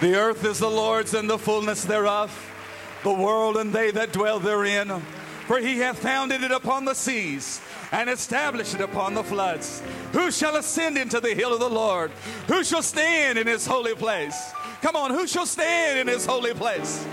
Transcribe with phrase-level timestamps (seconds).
[0.00, 2.30] The earth is the Lord's and the fullness thereof,
[3.02, 5.02] the world and they that dwell therein.
[5.48, 7.60] For he hath founded it upon the seas
[7.90, 9.82] and established it upon the floods.
[10.12, 12.12] Who shall ascend into the hill of the Lord?
[12.46, 14.52] Who shall stand in his holy place?
[14.82, 17.04] Come on, who shall stand in his holy place?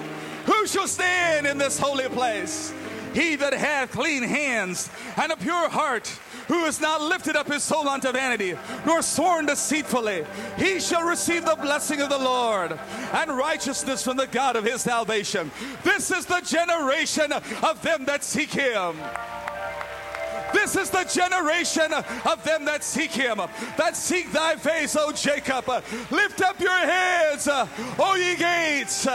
[0.45, 2.71] Who shall stand in this holy place?
[3.15, 6.07] He that hath clean hands and a pure heart,
[6.49, 8.55] who has not lifted up his soul unto vanity,
[8.85, 10.25] nor sworn deceitfully,
[10.57, 12.77] he shall receive the blessing of the Lord
[13.13, 15.49] and righteousness from the God of his salvation.
[15.83, 18.97] This is the generation of them that seek him.
[20.53, 23.37] This is the generation of them that seek him,
[23.77, 25.67] that seek thy face, O Jacob.
[26.11, 29.07] Lift up your heads, O ye gates.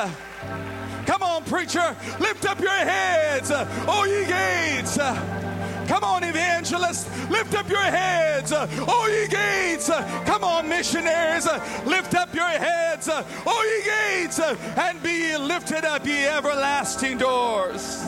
[1.10, 1.96] Come on, preacher.
[2.20, 4.96] Lift up your heads, uh, O ye gates.
[4.96, 7.10] Uh, come on, evangelists.
[7.28, 9.90] Lift up your heads, uh, O ye gates.
[10.24, 11.48] Come on, missionaries.
[11.84, 18.06] Lift up your heads, O ye gates, and be lifted up, ye everlasting doors.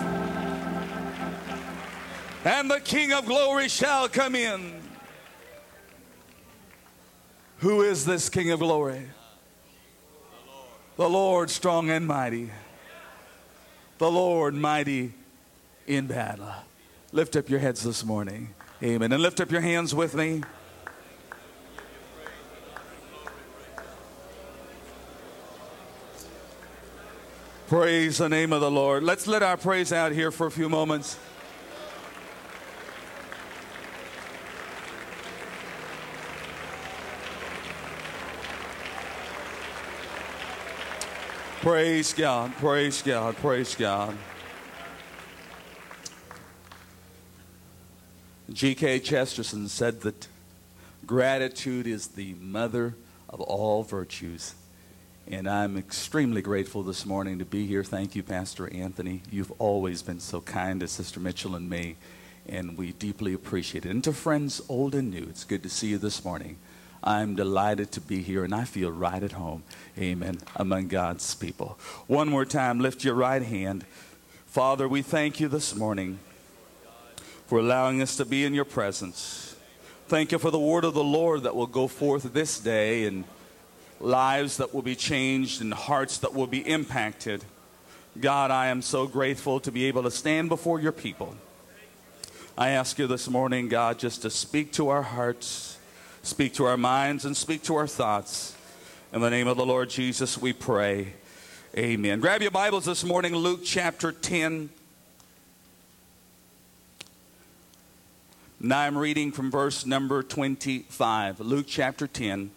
[2.45, 4.81] And the King of glory shall come in.
[7.59, 9.11] Who is this King of glory?
[10.97, 12.53] The Lord strong and mighty.
[14.03, 15.13] The Lord mighty
[15.87, 16.53] in battle.
[17.13, 18.53] Lift up your heads this morning.
[18.83, 19.13] Amen.
[19.13, 20.43] And lift up your hands with me.
[27.69, 29.05] Praise the name of the Lord.
[29.05, 31.17] Let's let our praise out here for a few moments.
[41.63, 44.19] Praise God, praise God, praise God.
[48.53, 48.99] G.K.
[48.99, 50.27] Chesterton said that
[51.07, 52.97] gratitude is the mother
[53.31, 54.57] of all virtues.
[55.29, 57.85] And I'm extremely grateful this morning to be here.
[57.85, 59.23] Thank you, Pastor Anthony.
[59.31, 61.95] You've always been so kind to Sister Mitchell and me,
[62.49, 63.91] and we deeply appreciate it.
[63.91, 66.59] And to friends old and new, it's good to see you this morning.
[67.05, 69.65] I'm delighted to be here and I feel right at home.
[69.99, 70.39] Amen.
[70.57, 71.79] Among God's people.
[72.07, 73.85] One more time, lift your right hand.
[74.47, 76.19] Father, we thank you this morning
[77.47, 79.57] for allowing us to be in your presence.
[80.09, 83.25] Thank you for the word of the Lord that will go forth this day and
[83.99, 87.45] lives that will be changed and hearts that will be impacted.
[88.21, 91.35] God, I am so grateful to be able to stand before your people.
[92.59, 95.79] I ask you this morning, God, just to speak to our hearts
[96.23, 98.57] speak to our minds, and speak to our thoughts.
[99.13, 101.15] In the name of the Lord Jesus, we pray.
[101.77, 102.21] Amen.
[102.21, 104.71] Grab your Bibles this morning, Luke chapter 10.
[108.61, 111.41] Now I'm reading from verse number 25.
[111.41, 112.53] Luke chapter 10,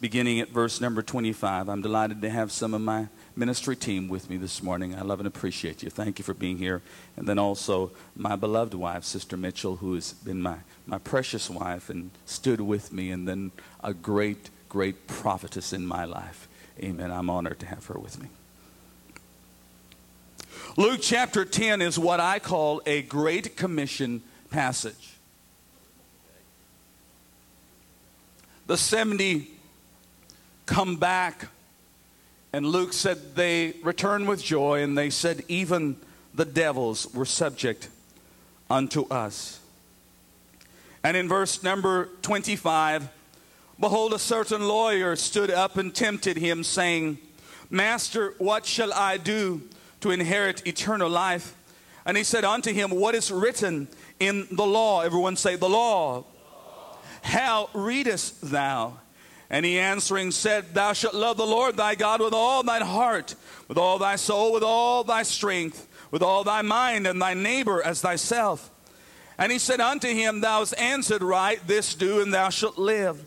[0.00, 1.68] beginning at verse number 25.
[1.68, 4.94] I'm delighted to have some of my ministry team with me this morning.
[4.94, 5.90] I love and appreciate you.
[5.90, 6.82] Thank you for being here.
[7.16, 11.88] And then also my beloved wife, Sister Mitchell, who has been my, my precious wife
[11.88, 13.52] and stood with me, and then
[13.82, 16.48] a great, great prophetess in my life.
[16.80, 17.10] Amen.
[17.10, 18.28] I'm honored to have her with me.
[20.76, 25.14] Luke chapter 10 is what I call a Great Commission passage.
[28.66, 29.55] The 70
[30.66, 31.48] come back
[32.56, 35.96] and Luke said they returned with joy, and they said, Even
[36.32, 37.90] the devils were subject
[38.70, 39.60] unto us.
[41.04, 43.10] And in verse number 25,
[43.78, 47.18] behold, a certain lawyer stood up and tempted him, saying,
[47.68, 49.60] Master, what shall I do
[50.00, 51.54] to inherit eternal life?
[52.06, 53.88] And he said unto him, What is written
[54.18, 55.02] in the law?
[55.02, 56.24] Everyone say, The law.
[57.20, 58.94] How readest thou?
[59.48, 63.34] And he answering said, Thou shalt love the Lord thy God with all thine heart,
[63.68, 67.82] with all thy soul, with all thy strength, with all thy mind, and thy neighbor
[67.82, 68.70] as thyself.
[69.38, 73.24] And he said unto him, Thou hast answered right, this do, and thou shalt live.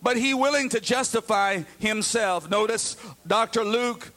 [0.00, 2.48] But he willing to justify himself.
[2.48, 3.64] Notice Dr.
[3.64, 4.12] Luke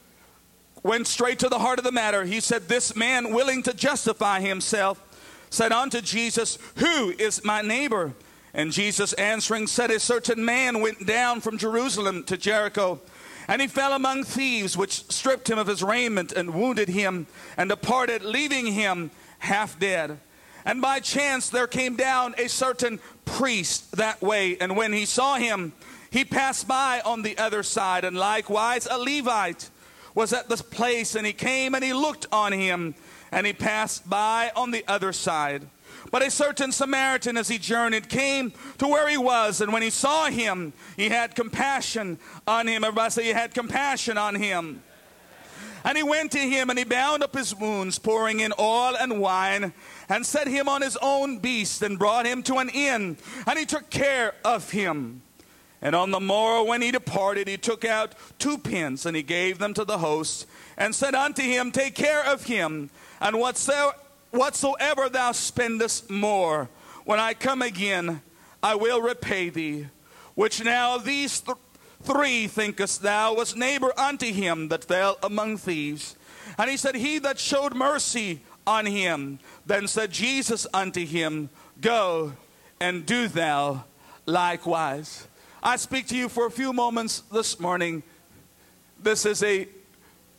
[0.84, 2.24] went straight to the heart of the matter.
[2.24, 5.02] He said, This man willing to justify himself
[5.50, 8.14] said unto Jesus, Who is my neighbor?
[8.54, 13.00] And Jesus answering said, A certain man went down from Jerusalem to Jericho,
[13.48, 17.28] and he fell among thieves, which stripped him of his raiment and wounded him,
[17.58, 20.20] and departed, leaving him half dead.
[20.66, 25.36] And by chance there came down a certain priest that way, and when he saw
[25.36, 25.74] him,
[26.12, 29.70] he passed by on the other side, and likewise a Levite
[30.14, 32.96] was at this place, and he came and he looked on him,
[33.32, 35.68] and he passed by on the other side.
[36.12, 39.90] But a certain Samaritan, as he journeyed, came to where he was, and when he
[39.90, 42.84] saw him, he had compassion on him.
[42.84, 44.84] Everybody say, he had compassion on him.
[45.84, 49.20] And he went to him and he bound up his wounds, pouring in oil and
[49.20, 49.74] wine,
[50.10, 53.18] and set him on his own beast, and brought him to an inn,
[53.48, 55.22] and he took care of him.
[55.82, 59.58] And on the morrow, when he departed, he took out two pence, and he gave
[59.58, 60.46] them to the host,
[60.78, 63.96] and said unto him, Take care of him, and whatsoever
[64.32, 66.70] whatsoever thou spendest more,
[67.06, 68.22] when I come again,
[68.64, 69.88] I will repay thee.
[70.36, 71.58] Which now these th-
[72.04, 76.16] three thinkest thou was neighbor unto him that fell among thieves?
[76.58, 79.40] And he said, He that showed mercy on him.
[79.66, 81.50] Then said Jesus unto him,
[81.80, 82.34] Go
[82.80, 83.86] and do thou
[84.26, 85.28] likewise.
[85.64, 88.04] I speak to you for a few moments this morning.
[89.02, 89.68] This is a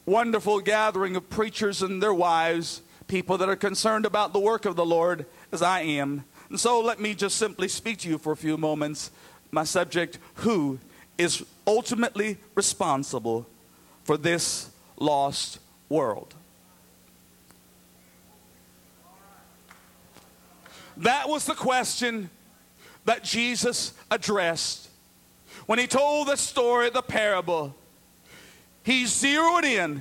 [0.07, 4.75] wonderful gathering of preachers and their wives people that are concerned about the work of
[4.75, 6.25] the Lord as I am.
[6.49, 9.11] And so let me just simply speak to you for a few moments.
[9.51, 10.79] My subject Who
[11.19, 13.47] is ultimately responsible
[14.05, 15.59] for this lost
[15.91, 16.35] world?
[20.97, 22.31] That was the question
[23.05, 24.89] that Jesus addressed
[25.67, 27.75] when he told the story, the parable.
[28.85, 30.01] He zeroed in,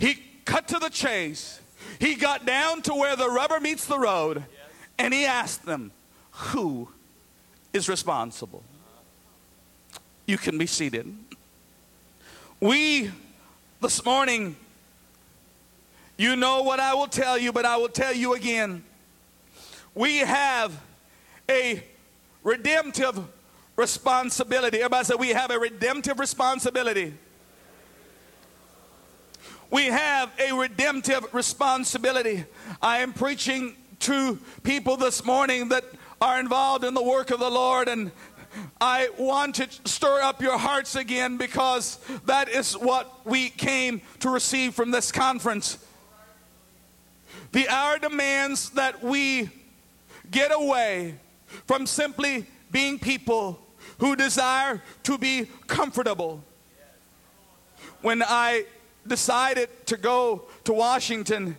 [0.00, 1.60] he cut to the chase,
[1.98, 4.44] he got down to where the rubber meets the road
[4.98, 5.92] and he asked them,
[6.30, 6.88] Who
[7.72, 8.62] is responsible?
[10.26, 11.14] You can be seated.
[12.60, 13.10] We,
[13.80, 14.56] this morning,
[16.16, 18.82] you know what I will tell you, but I will tell you again.
[19.94, 20.78] We have
[21.48, 21.82] a
[22.42, 23.20] redemptive
[23.76, 24.78] responsibility.
[24.78, 27.14] Everybody say, We have a redemptive responsibility
[29.70, 32.44] we have a redemptive responsibility.
[32.80, 35.84] I am preaching to people this morning that
[36.20, 38.10] are involved in the work of the Lord and
[38.80, 44.30] I want to stir up your hearts again because that is what we came to
[44.30, 45.78] receive from this conference.
[47.52, 49.50] The hour demands that we
[50.30, 51.16] get away
[51.66, 53.60] from simply being people
[53.98, 56.42] who desire to be comfortable.
[58.02, 58.66] When I
[59.08, 61.56] decided to go to Washington,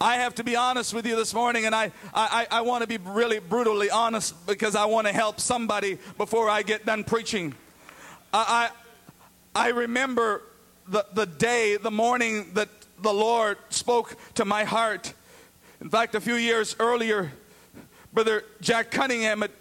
[0.00, 2.88] I have to be honest with you this morning, and I, I, I want to
[2.88, 7.54] be really brutally honest because I want to help somebody before I get done preaching.
[8.34, 8.70] I,
[9.54, 10.42] I, I remember
[10.88, 12.68] the, the day, the morning that
[13.00, 15.12] the Lord spoke to my heart.
[15.80, 17.32] In fact, a few years earlier,
[18.12, 19.52] Brother Jack Cunningham had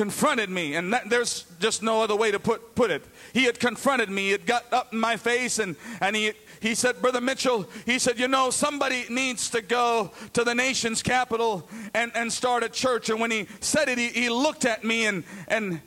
[0.00, 3.04] confronted me, and that, there's just no other way to put, put it.
[3.34, 7.02] He had confronted me, he got up in my face, and, and he, he said,
[7.02, 12.10] Brother Mitchell, he said, You know, somebody needs to go to the nation's capital and,
[12.14, 13.10] and start a church.
[13.10, 15.82] And when he said it, he, he looked at me, and, and,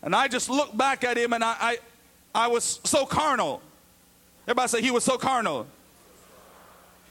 [0.00, 1.78] and I just looked back at him, and I, I,
[2.34, 3.60] I was so carnal.
[4.48, 5.66] Everybody say, He was so carnal.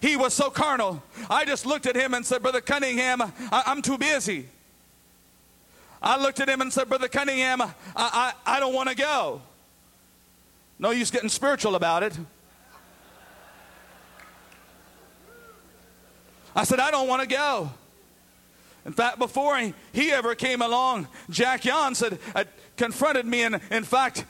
[0.01, 1.03] He was so carnal.
[1.29, 3.31] I just looked at him and said, Brother Cunningham, I,
[3.67, 4.47] I'm too busy.
[6.05, 9.41] I looked at him and said, Brother Cunningham, I, I, I don't want to go.
[10.77, 12.15] No use getting spiritual about it.
[16.55, 17.71] I said, I don't want to go.
[18.85, 23.43] In fact, before he, he ever came along, Jack Yonts said, had confronted me.
[23.43, 24.25] And in fact,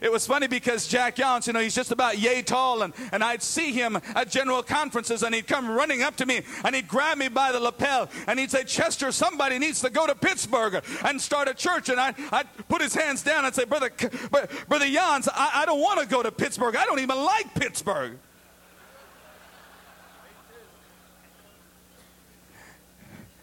[0.00, 2.82] it was funny because Jack Yonts, you know, he's just about yay tall.
[2.82, 6.42] And, and I'd see him at general conferences and he'd come running up to me
[6.64, 10.06] and he'd grab me by the lapel and he'd say, Chester, somebody needs to go
[10.06, 11.88] to Pittsburgh and start a church.
[11.88, 13.90] And I, I'd put his hands down and say, Brother,
[14.68, 16.76] Brother Yonts, I, I don't want to go to Pittsburgh.
[16.76, 18.18] I don't even like Pittsburgh.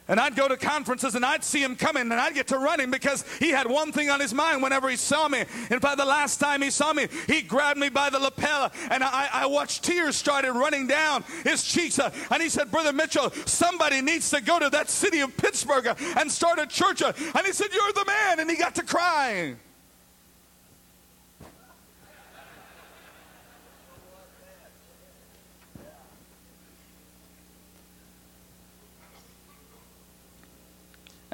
[0.08, 2.92] And I'd go to conferences and I'd see him coming and I'd get to running
[2.92, 5.44] because he had one thing on his mind whenever he saw me.
[5.70, 9.04] And by the last time he saw me, he grabbed me by the lapel and
[9.04, 12.00] I, I watched tears started running down his cheeks.
[12.00, 15.88] Uh, and he said, Brother Mitchell, somebody needs to go to that city of Pittsburgh
[16.18, 17.02] and start a church.
[17.02, 17.14] Uh.
[17.36, 18.40] And he said, You're the man.
[18.40, 19.58] And he got to crying.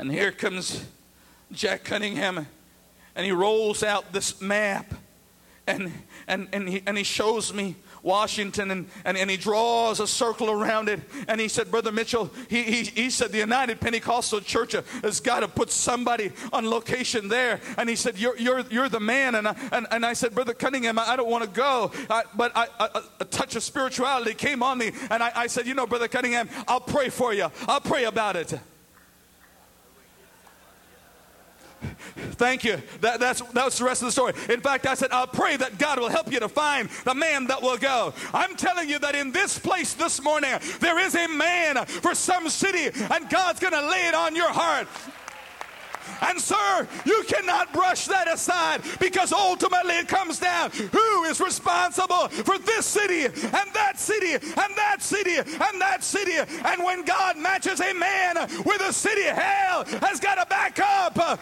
[0.03, 0.83] And here comes
[1.53, 2.45] Jack Cunningham,
[3.15, 4.93] and he rolls out this map.
[5.65, 5.93] and,
[6.27, 10.51] and, and, he, and he shows me Washington and, and, and he draws a circle
[10.51, 10.99] around it.
[11.29, 15.39] And he said, Brother Mitchell, he, he, he said, the United Pentecostal Church has got
[15.39, 17.61] to put somebody on location there.
[17.77, 19.35] And he said, You're, you're, you're the man.
[19.35, 21.93] And I, and, and I said, Brother Cunningham, I, I don't want to go.
[22.09, 22.51] I, but
[23.21, 24.91] a touch of spirituality came on me.
[25.09, 27.49] And I, I said, You know, Brother Cunningham, I'll pray for you.
[27.69, 28.53] I'll pray about it.
[32.33, 32.81] Thank you.
[33.01, 34.33] That, that's, that's the rest of the story.
[34.49, 37.47] In fact, I said, I'll pray that God will help you to find the man
[37.47, 38.13] that will go.
[38.33, 42.49] I'm telling you that in this place this morning, there is a man for some
[42.49, 44.87] city, and God's going to lay it on your heart.
[46.21, 52.27] And, sir, you cannot brush that aside because ultimately it comes down who is responsible
[52.29, 56.37] for this city and that city and that city and that city.
[56.65, 58.35] And when God matches a man
[58.65, 61.39] with a city, hell has got to back up.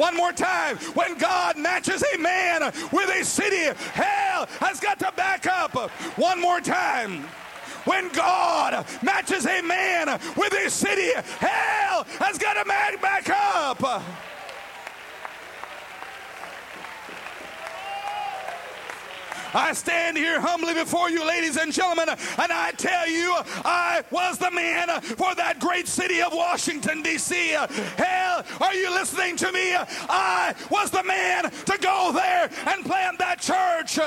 [0.00, 0.78] One more time.
[0.94, 5.74] When God matches a man with a city, hell has got to back up.
[6.16, 7.24] One more time.
[7.84, 12.64] When God matches a man with a city, hell has got to
[13.02, 14.02] back up.
[19.54, 24.38] I stand here humbly before you, ladies and gentlemen, and I tell you, I was
[24.38, 27.50] the man for that great city of Washington, D.C.
[27.96, 29.74] Hell, are you listening to me?
[29.74, 33.98] I was the man to go there and plant that church.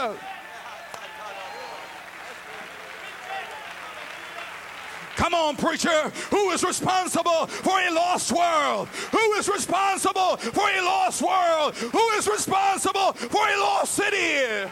[5.15, 6.09] Come on, preacher.
[6.31, 8.88] Who is responsible for a lost world?
[8.88, 11.75] Who is responsible for a lost world?
[11.75, 14.69] Who is responsible for a lost city?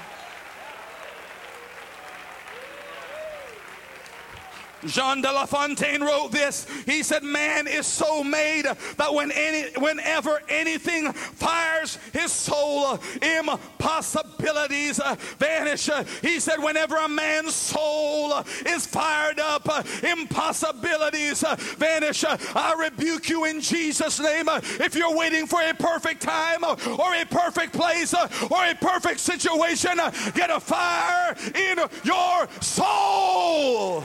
[4.85, 6.65] Jean de La Fontaine wrote this.
[6.85, 8.65] He said, Man is so made
[8.97, 15.89] that when any, whenever anything fires his soul, impossibilities uh, vanish.
[16.21, 22.23] He said, Whenever a man's soul is fired up, uh, impossibilities uh, vanish.
[22.23, 24.47] I rebuke you in Jesus' name.
[24.49, 29.97] If you're waiting for a perfect time or a perfect place or a perfect situation,
[30.33, 34.03] get a fire in your soul.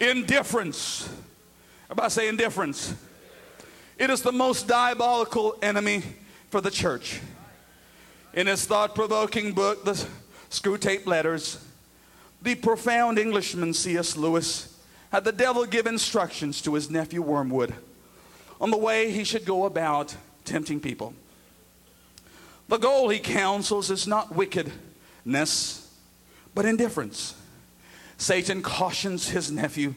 [0.00, 1.08] Indifference.
[1.84, 2.94] Everybody say indifference.
[3.98, 6.02] It is the most diabolical enemy
[6.48, 7.20] for the church.
[8.32, 10.06] In his thought provoking book, The
[10.48, 11.62] Screwtape Letters,
[12.40, 14.16] the profound Englishman C.S.
[14.16, 14.78] Lewis
[15.12, 17.74] had the devil give instructions to his nephew Wormwood
[18.60, 21.12] on the way he should go about tempting people.
[22.68, 25.92] The goal, he counsels, is not wickedness,
[26.54, 27.34] but indifference.
[28.20, 29.94] Satan cautions his nephew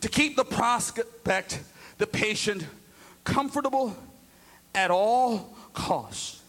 [0.00, 1.60] to keep the prospect,
[1.98, 2.66] the patient,
[3.22, 3.94] comfortable
[4.74, 6.40] at all costs.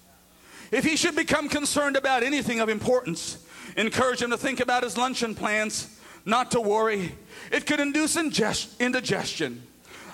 [0.71, 4.97] If he should become concerned about anything of importance, encourage him to think about his
[4.97, 7.13] luncheon plans, not to worry.
[7.51, 9.63] It could induce indigestion.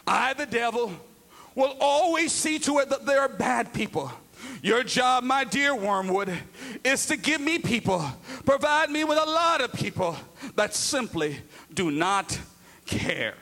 [0.08, 0.92] I, the devil,
[1.54, 4.12] will always see to it that there are bad people
[4.62, 6.32] your job, my dear Wormwood,
[6.84, 8.04] is to give me people,
[8.46, 10.16] provide me with a lot of people
[10.56, 11.40] that simply
[11.74, 12.40] do not
[12.86, 13.36] care.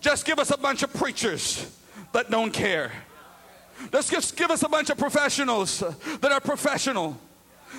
[0.00, 1.70] Just give us a bunch of preachers
[2.12, 2.90] that don't care.
[3.92, 5.80] Just give us a bunch of professionals
[6.20, 7.18] that are professional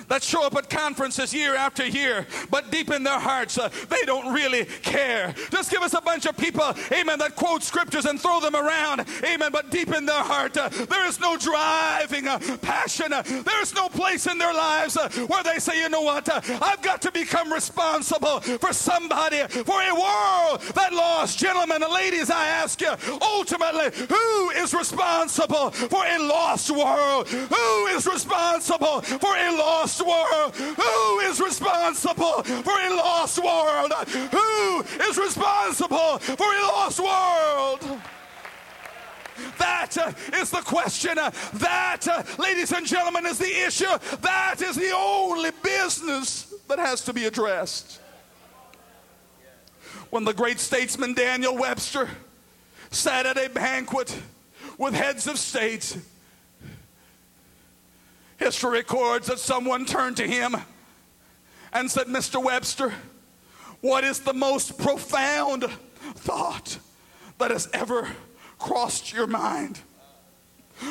[0.08, 4.02] that show up at conferences year after year, but deep in their hearts, uh, they
[4.04, 5.34] don't really care.
[5.50, 9.04] Just give us a bunch of people, amen, that quote scriptures and throw them around,
[9.24, 13.12] amen, but deep in their heart, uh, there is no driving uh, passion.
[13.12, 16.28] Uh, there is no place in their lives uh, where they say, you know what,
[16.28, 21.38] uh, I've got to become responsible for somebody, for a world that lost.
[21.38, 27.28] Gentlemen and ladies, I ask you, ultimately, who is responsible for a lost world?
[27.28, 30.54] Who is responsible for a lost lost world?
[30.54, 33.92] Who is responsible for a lost world?
[34.30, 38.00] Who is responsible for a lost world?
[39.58, 41.16] That uh, the question.
[41.16, 43.86] That, uh, ladies and gentlemen, is the issue.
[44.20, 48.00] That is the only business that has to be addressed.
[50.10, 52.08] When the great statesman Daniel Webster
[52.90, 54.16] sat at a banquet
[54.78, 55.96] with heads of state,
[58.42, 60.56] History records that someone turned to him
[61.72, 62.42] and said, Mr.
[62.42, 62.92] Webster,
[63.80, 65.64] what is the most profound
[66.16, 66.78] thought
[67.38, 68.08] that has ever
[68.58, 69.78] crossed your mind?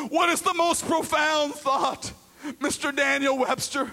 [0.07, 2.13] What is the most profound thought,
[2.61, 2.95] Mr.
[2.95, 3.91] Daniel Webster?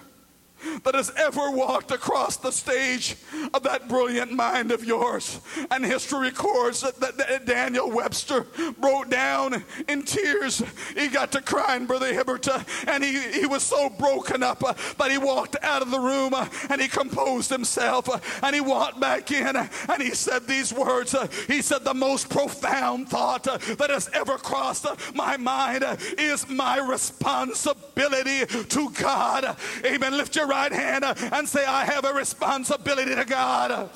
[0.85, 3.17] That has ever walked across the stage
[3.55, 5.41] of that brilliant mind of yours.
[5.71, 8.47] And history records that, that, that Daniel Webster
[8.79, 10.62] broke down in tears.
[10.97, 14.75] He got to crying, Brother Hibbert, uh, and he, he was so broken up uh,
[14.99, 18.61] that he walked out of the room uh, and he composed himself uh, and he
[18.61, 21.15] walked back in uh, and he said these words.
[21.15, 25.85] uh, he said, The most profound thought that has ever crossed my mind
[26.19, 29.57] is my responsibility to God.
[29.85, 30.17] Amen.
[30.17, 33.90] Lift your right hand uh, and say, I have a responsibility to God.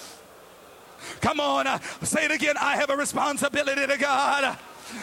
[1.21, 2.55] Come on, uh, say it again.
[2.61, 4.57] I have a responsibility to God.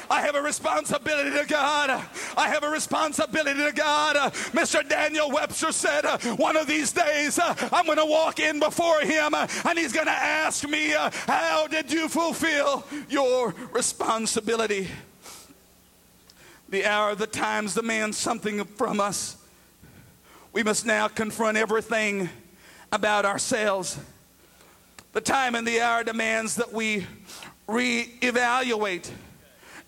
[0.09, 1.89] I have a responsibility to God.
[2.37, 4.15] I have a responsibility to God.
[4.53, 4.87] Mr.
[4.87, 9.33] Daniel Webster said, uh, One of these days I'm going to walk in before him
[9.33, 14.89] and he's going to ask me, How did you fulfill your responsibility?
[16.69, 19.38] The hour, the times demand something from us.
[20.59, 22.27] We must now confront everything
[22.91, 23.97] about ourselves.
[25.13, 27.07] The time and the hour demands that we
[27.65, 29.09] reevaluate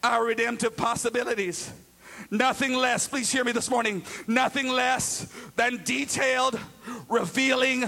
[0.01, 1.74] our redemptive possibilities.
[2.32, 6.58] Nothing less, please hear me this morning, nothing less than detailed,
[7.10, 7.84] revealing,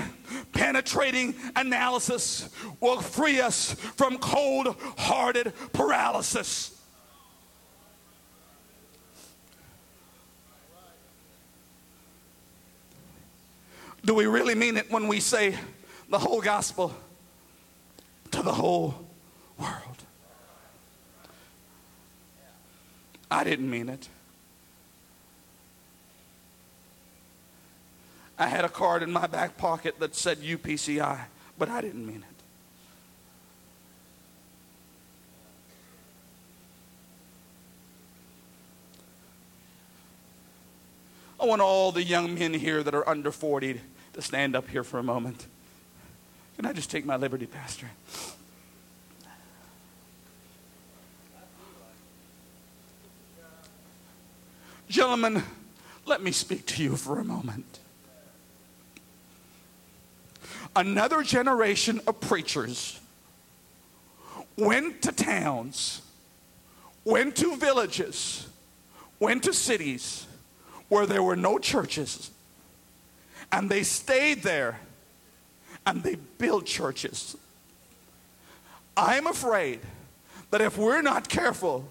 [0.51, 2.49] penetrating analysis
[2.81, 6.72] will free us from cold hearted paralysis.
[14.05, 15.57] Do we really mean it when we say
[16.09, 16.93] the whole gospel
[18.31, 19.07] to the whole
[19.57, 20.03] world?
[23.31, 24.09] I didn't mean it.
[28.37, 31.21] I had a card in my back pocket that said UPCI,
[31.57, 32.43] but I didn't mean it.
[41.39, 43.79] I want all the young men here that are under 40
[44.13, 45.47] to stand up here for a moment.
[46.55, 47.89] Can I just take my liberty, Pastor?
[54.87, 55.41] Gentlemen,
[56.05, 57.79] let me speak to you for a moment.
[60.75, 62.99] Another generation of preachers
[64.55, 66.01] went to towns,
[67.05, 68.47] went to villages,
[69.19, 70.27] went to cities
[70.89, 72.29] where there were no churches,
[73.53, 74.79] and they stayed there
[75.85, 77.37] and they built churches.
[78.97, 79.79] I'm afraid
[80.49, 81.87] that if we're not careful,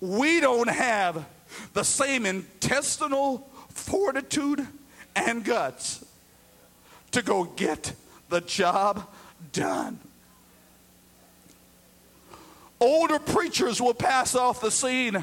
[0.00, 1.26] we don't have
[1.74, 4.66] the same intestinal fortitude
[5.16, 6.04] and guts
[7.10, 7.92] to go get
[8.28, 9.08] the job
[9.52, 9.98] done.
[12.78, 15.22] Older preachers will pass off the scene,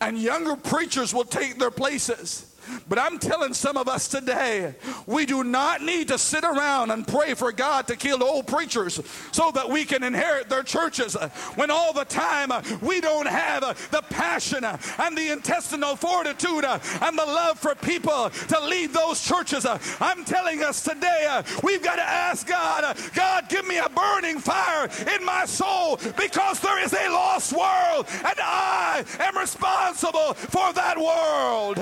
[0.00, 2.51] and younger preachers will take their places.
[2.88, 4.74] But I'm telling some of us today,
[5.06, 9.00] we do not need to sit around and pray for God to kill old preachers
[9.32, 11.14] so that we can inherit their churches
[11.54, 15.96] when all the time uh, we don't have uh, the passion uh, and the intestinal
[15.96, 19.66] fortitude and the love for people to lead those churches.
[20.00, 24.88] I'm telling us today, we've got to ask God, God, give me a burning fire
[25.14, 30.98] in my soul because there is a lost world and I am responsible for that
[30.98, 31.78] world.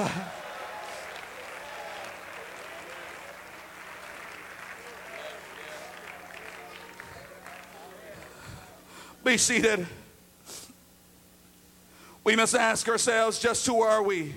[9.23, 9.87] Be seated.
[12.25, 14.35] We must ask ourselves just who are we?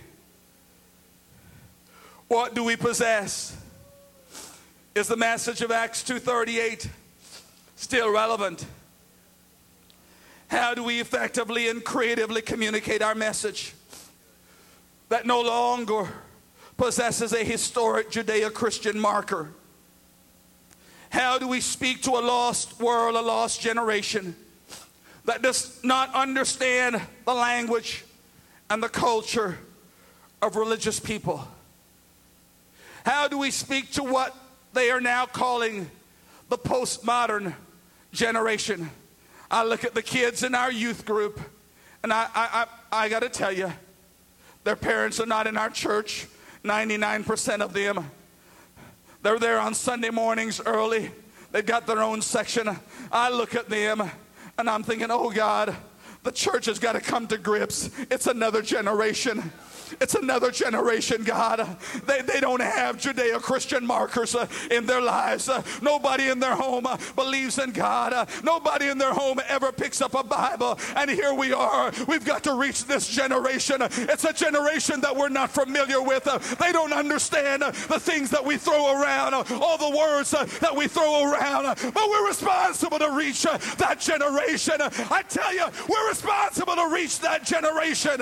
[2.28, 3.56] What do we possess?
[4.94, 6.90] Is the message of Acts 2:38
[7.78, 8.66] still relevant?
[10.50, 13.74] How do we effectively and creatively communicate our message
[15.08, 16.10] that no longer
[16.76, 19.54] possesses a historic Judeo-Christian marker?
[21.10, 24.36] How do we speak to a lost world, a lost generation?
[25.26, 28.04] That does not understand the language
[28.70, 29.58] and the culture
[30.42, 31.48] of religious people?
[33.06, 34.36] How do we speak to what
[34.74, 35.90] they are now calling
[36.50, 37.54] the postmodern
[38.12, 38.90] generation?
[39.52, 41.40] I look at the kids in our youth group,
[42.02, 43.72] and I, I, I, I got to tell you,
[44.64, 46.28] their parents are not in our church,
[46.64, 48.10] 99% of them.
[49.22, 51.12] They're there on Sunday mornings early.
[51.52, 52.70] They've got their own section.
[53.12, 54.10] I look at them
[54.58, 55.76] and I'm thinking, oh God,
[56.24, 57.90] The church has got to come to grips.
[58.10, 59.52] It's another generation.
[60.02, 61.78] It's another generation, God.
[62.06, 65.50] They, they don't have Judeo Christian markers uh, in their lives.
[65.50, 68.14] Uh, nobody in their home uh, believes in God.
[68.14, 70.80] Uh, nobody in their home ever picks up a Bible.
[70.96, 71.92] And here we are.
[72.08, 73.78] We've got to reach this generation.
[73.82, 76.28] It's a generation that we're not familiar with.
[76.28, 80.76] Uh, they don't understand uh, the things that we throw around, all the words that
[80.76, 81.64] we throw around.
[81.64, 84.76] but we're responsible to reach that generation.
[84.80, 88.22] I tell you, we're responsible to reach that generation.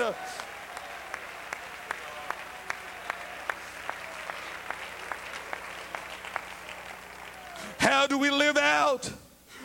[7.82, 9.10] How do we live out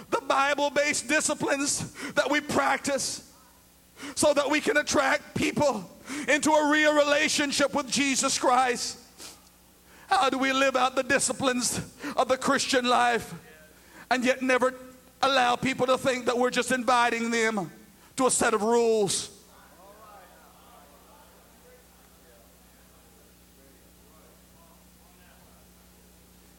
[0.09, 3.31] the Bible based disciplines that we practice
[4.15, 5.87] so that we can attract people
[6.27, 8.97] into a real relationship with Jesus Christ?
[10.07, 11.79] How do we live out the disciplines
[12.15, 13.35] of the Christian life
[14.09, 14.73] and yet never
[15.21, 17.69] allow people to think that we're just inviting them
[18.15, 19.29] to a set of rules?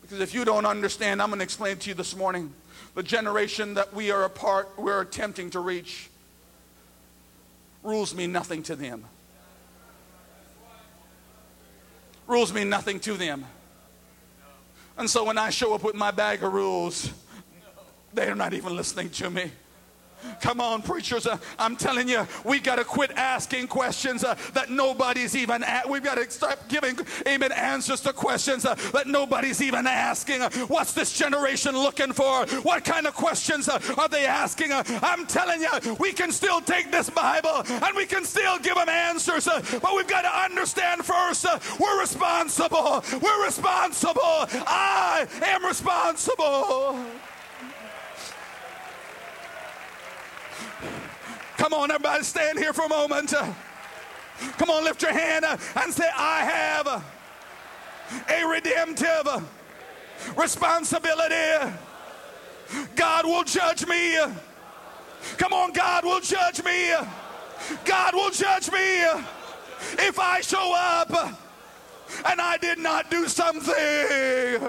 [0.09, 2.55] Because if you don't understand, I'm going to explain to you this morning
[2.95, 6.09] the generation that we are a part, we're attempting to reach.
[7.83, 9.05] Rules mean nothing to them.
[12.27, 13.45] Rules mean nothing to them.
[14.97, 17.13] And so when I show up with my bag of rules,
[18.15, 19.51] they're not even listening to me.
[20.41, 21.27] Come on, preachers.
[21.27, 25.89] Uh, I'm telling you, we got to quit asking questions uh, that nobody's even at.
[25.89, 30.43] We've got to start giving, amen, answers to questions uh, that nobody's even asking.
[30.43, 32.47] Uh, what's this generation looking for?
[32.63, 34.73] What kind of questions uh, are they asking?
[34.73, 38.75] Uh, I'm telling you, we can still take this Bible and we can still give
[38.75, 41.39] them answers, but we've got to understand first
[41.79, 43.05] we're responsible.
[43.21, 44.47] We're responsible.
[44.67, 47.05] I am responsible.
[51.59, 53.35] Come on, everybody, stand here for a moment.
[54.57, 57.05] Come on, lift your hand and say, I have
[58.31, 59.45] a redemptive
[60.37, 61.75] responsibility.
[62.95, 64.17] God will judge me.
[65.37, 66.93] Come on, God will judge me.
[67.85, 69.03] God will judge me
[69.99, 71.11] if I show up
[72.25, 74.69] and I did not do something.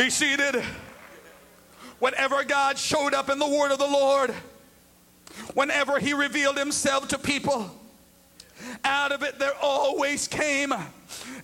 [0.00, 0.64] Be seated.
[1.98, 4.30] Whenever God showed up in the word of the Lord,
[5.52, 7.70] whenever he revealed himself to people,
[8.82, 10.72] out of it there always came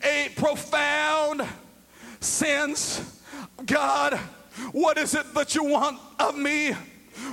[0.03, 1.47] a profound
[2.21, 3.21] sense
[3.67, 4.15] God,
[4.73, 6.73] what is it that you want of me?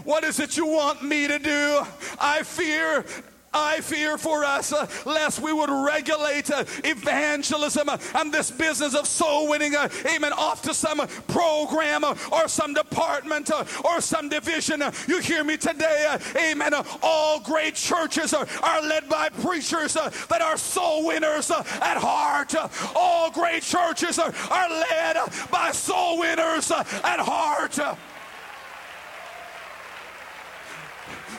[0.04, 1.84] What is it you want me to do?
[2.20, 3.06] I fear
[3.54, 8.96] I fear for us, uh, lest we would regulate uh, evangelism uh, and this business
[8.96, 14.02] of soul winning, uh, amen, off to some program uh, or some department uh, or
[14.02, 14.84] some division.
[15.08, 16.74] you hear me today, amen.
[17.02, 22.56] all great churches are, are led by preachers that are soul winners at heart.
[22.96, 25.18] all great churches are, are led
[25.52, 27.80] by soul winners at heart.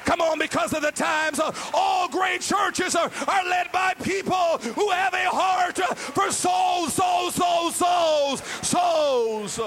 [0.04, 4.58] Come on, because of the times, uh, all great churches are, are led by people
[4.74, 9.60] who have a heart for souls, souls, souls, souls, souls.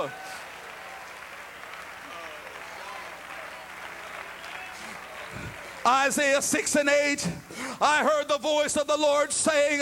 [5.87, 7.27] Isaiah 6 and 8.
[7.79, 9.79] I heard the voice of the Lord saying,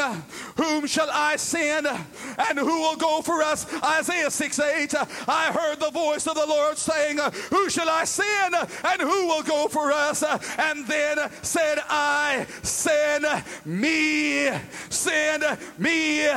[0.56, 3.66] Whom shall I send and who will go for us?
[3.84, 4.94] Isaiah 6 8.
[5.28, 7.18] I heard the voice of the Lord saying,
[7.50, 10.24] Who shall I send and who will go for us?
[10.60, 13.26] And then said I, Send
[13.66, 14.50] me,
[14.90, 15.44] send
[15.80, 16.28] me.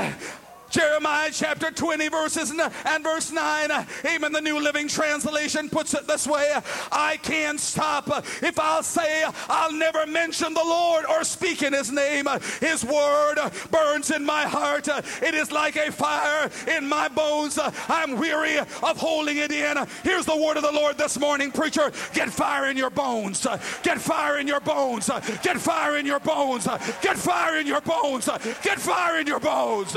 [0.79, 3.71] Jeremiah chapter 20, verses and verse 9.
[4.05, 4.33] Amen.
[4.33, 6.53] The New Living Translation puts it this way
[6.93, 8.09] I can't stop
[8.45, 12.29] if I'll say I'll never mention the Lord or speak in His name.
[12.61, 13.38] His word
[13.73, 14.87] burns in my heart.
[15.21, 17.59] It is like a fire in my bones.
[17.88, 19.85] I'm weary of holding it in.
[20.05, 21.91] Here's the word of the Lord this morning, preacher.
[22.14, 23.45] Get fire in your bones.
[23.83, 25.11] Get fire in your bones.
[25.43, 26.69] Get fire in your bones.
[27.03, 28.29] Get fire in your bones.
[28.62, 29.97] Get fire in your bones.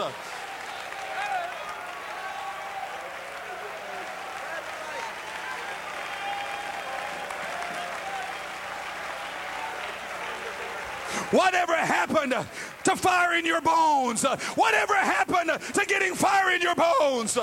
[11.32, 12.36] Whatever happened
[12.84, 14.24] to fire in your bones?
[14.56, 17.38] Whatever happened to getting fire in your bones?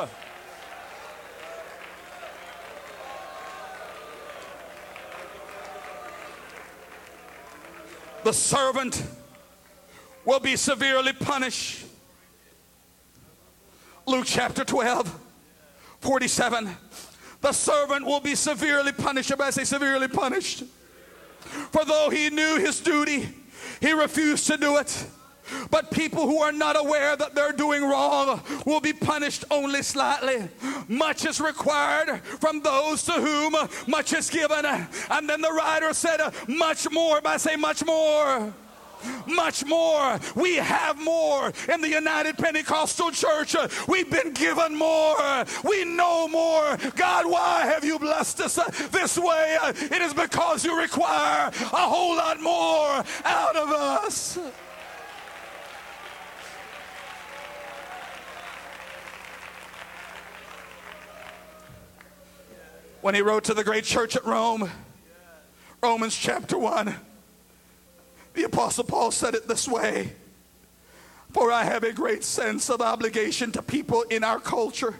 [8.24, 9.02] The servant
[10.24, 11.86] will be severely punished.
[14.04, 15.18] Luke chapter 12,
[16.00, 16.76] 47.
[17.40, 19.30] The servant will be severely punished.
[19.30, 20.64] Everybody say severely punished.
[21.70, 23.28] For though he knew his duty,
[23.80, 25.06] he refused to do it.
[25.70, 30.46] But people who are not aware that they're doing wrong will be punished only slightly.
[30.88, 33.54] Much is required from those to whom
[33.86, 34.66] much is given.
[35.10, 38.52] And then the writer said, much more, by say much more
[39.26, 40.18] much more.
[40.34, 43.54] We have more in the United Pentecostal Church.
[43.54, 45.44] Uh, we've been given more.
[45.64, 46.76] We know more.
[46.96, 49.56] God, why have you blessed us uh, this way?
[49.60, 54.38] Uh, it is because you require a whole lot more out of us.
[63.00, 64.68] when he wrote to the great church at Rome,
[65.82, 66.94] Romans chapter 1,
[68.38, 70.12] the Apostle Paul said it this way
[71.32, 74.94] For I have a great sense of obligation to people in our culture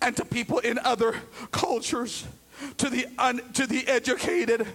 [0.00, 1.14] and to people in other
[1.52, 2.24] cultures,
[2.78, 4.66] to the, un, to the educated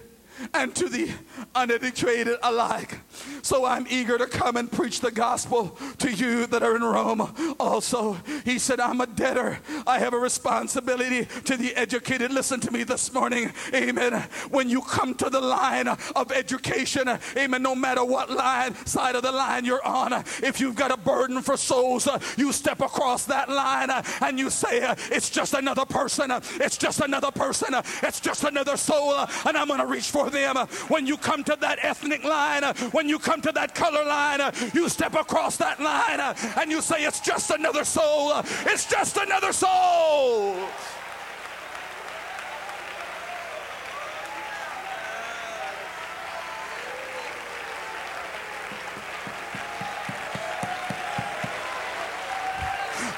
[0.54, 1.10] and to the
[1.54, 3.00] uneducated alike.
[3.42, 7.56] So I'm eager to come and preach the gospel to you that are in Rome
[7.58, 8.14] also.
[8.44, 9.58] He said, I'm a debtor.
[9.86, 12.32] I have a responsibility to the educated.
[12.32, 13.52] Listen to me this morning.
[13.74, 14.22] Amen.
[14.50, 19.22] When you come to the line of education, amen, no matter what line, side of
[19.22, 23.48] the line you're on, if you've got a burden for souls, you step across that
[23.48, 26.30] line and you say, It's just another person.
[26.30, 27.74] It's just another person.
[28.02, 29.14] It's just another soul.
[29.46, 30.56] And I'm going to reach for them.
[30.88, 34.40] When you come to that ethnic line, when you come to that color line,
[34.74, 36.20] you step across that line
[36.58, 38.32] and you say, It's just another soul.
[38.66, 40.56] It's just another soul.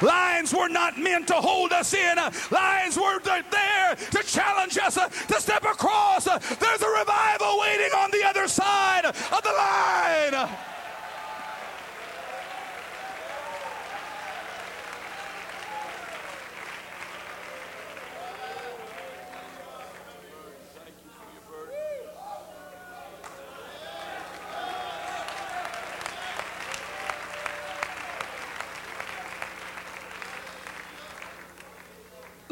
[0.03, 2.19] Lines were not meant to hold us in.
[2.51, 3.41] Lines were there
[3.95, 6.27] to challenge us uh, to step across.
[6.27, 10.74] Uh, there's a revival waiting on the other side of the line.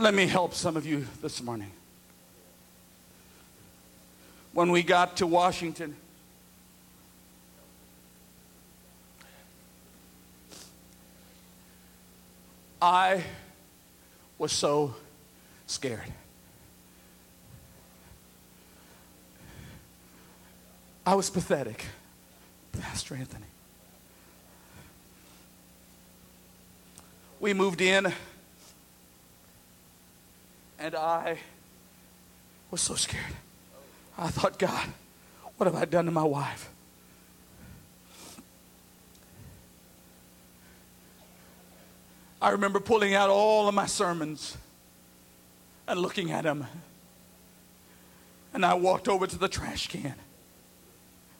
[0.03, 1.71] Let me help some of you this morning.
[4.53, 5.95] When we got to Washington,
[12.81, 13.23] I
[14.39, 14.97] was so
[15.69, 16.13] scared.
[21.07, 21.85] I was pathetic,
[22.73, 23.47] Pastor Anthony.
[27.39, 28.13] We moved in
[30.83, 31.39] and I
[32.73, 33.23] was so scared.
[34.19, 34.89] I thought, God,
[35.57, 36.69] what have I done to my wife?
[42.41, 44.59] I remember pulling out all of my sermons
[45.87, 46.67] and looking at them.
[48.53, 50.17] And I walked over to the trash can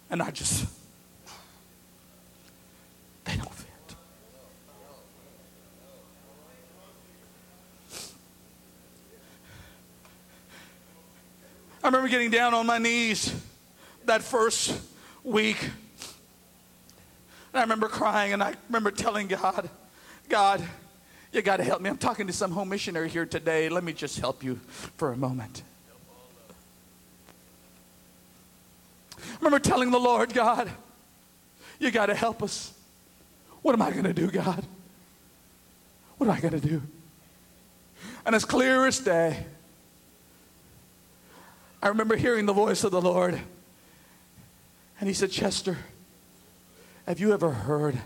[0.09, 0.67] and I just,
[3.25, 3.97] they don't fit.
[11.83, 13.35] I remember getting down on my knees
[14.05, 14.81] that first
[15.25, 15.61] week.
[15.63, 15.73] And
[17.59, 19.69] I remember crying and I remember telling God,
[20.29, 20.63] God,
[21.33, 21.91] you got to help me.
[21.91, 23.69] I'm talking to some home missionary here today.
[23.69, 24.61] Let me just help you
[24.97, 25.65] for a moment.
[29.19, 30.71] I remember telling the Lord, God,
[31.81, 32.73] you got to help us.
[33.63, 34.65] What am I going to do, God?
[36.17, 36.81] What am I going to do?
[38.25, 39.47] And as clear as day,
[41.83, 43.41] I remember hearing the voice of the Lord.
[45.01, 45.79] And he said, Chester,
[47.09, 47.99] have you ever heard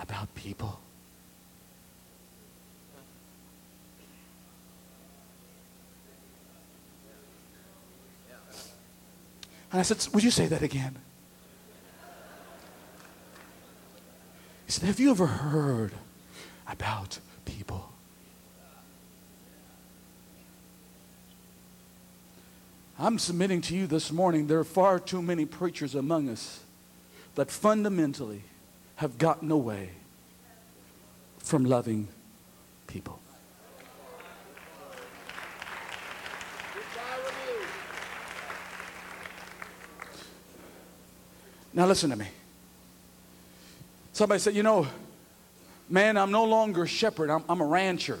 [0.00, 0.78] about people?
[9.72, 10.96] And I said, Would you say that again?
[14.66, 15.92] He said, Have you ever heard
[16.68, 17.92] about people?
[23.02, 26.60] I'm submitting to you this morning, there are far too many preachers among us
[27.34, 28.42] that fundamentally
[28.96, 29.92] have gotten away
[31.38, 32.08] from loving
[32.86, 33.18] people.
[41.72, 42.26] Now, listen to me.
[44.12, 44.86] Somebody said, You know,
[45.88, 48.18] man, I'm no longer a shepherd, I'm, I'm a rancher.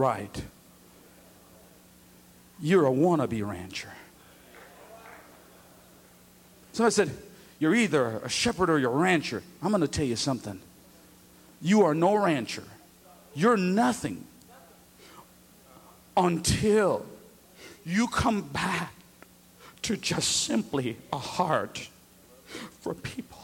[0.00, 0.42] Right.
[2.58, 3.92] You're a wannabe rancher.
[6.72, 7.10] Somebody said,
[7.58, 9.42] You're either a shepherd or you're a rancher.
[9.62, 10.58] I'm going to tell you something.
[11.60, 12.64] You are no rancher.
[13.34, 14.24] You're nothing
[16.16, 17.04] until
[17.84, 18.94] you come back
[19.82, 21.90] to just simply a heart
[22.80, 23.39] for people.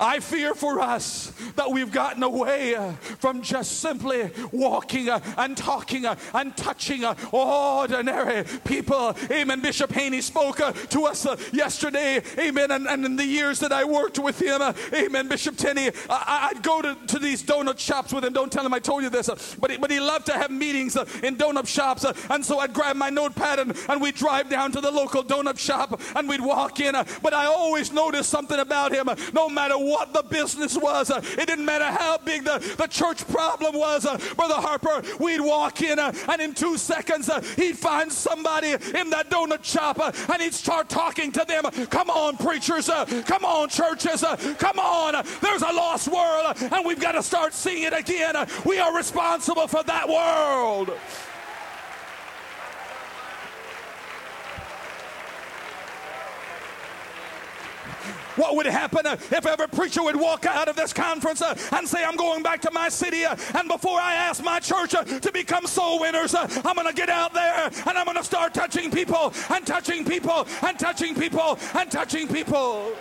[0.00, 5.56] I fear for us that we've gotten away uh, from just simply walking uh, and
[5.56, 9.16] talking uh, and touching uh, ordinary people.
[9.30, 9.60] Amen.
[9.60, 12.22] Bishop Haney spoke uh, to us uh, yesterday.
[12.38, 12.70] Amen.
[12.70, 14.62] And, in the years that I worked with him,
[14.94, 18.32] amen, Bishop Tenney, I, would go to, to these donut shops with him.
[18.32, 19.28] Don't tell him I told you this.
[19.60, 22.06] but, he, but he loved to have meetings in donut shops.
[22.30, 25.58] and so I'd grab my notepad and, and we'd drive down to the local donut
[25.58, 26.94] shop and we'd walk in.
[27.22, 29.08] but I always noticed something about him.
[29.34, 31.10] no matter what the business was.
[31.10, 34.06] Uh, it didn't matter how big the, the church problem was.
[34.06, 39.10] Uh, Brother Harper, we'd walk in uh, and in two seconds he'd find somebody in
[39.10, 41.64] that donut shop and he'd start talking to them.
[41.88, 42.86] Come on, preachers.
[42.86, 44.24] Come on, churches.
[44.58, 45.24] Come on.
[45.40, 48.34] There's a lost world and we've got to start seeing it again.
[48.64, 50.92] We are responsible for that world.
[58.36, 61.86] What would happen uh, if every preacher would walk out of this conference uh, and
[61.86, 65.30] say, I'm going back to my city, uh, and before I ask my church to
[65.32, 68.90] become soul winners, I'm going to get out there and I'm going to start touching
[68.90, 72.92] people and touching people and touching people and touching people.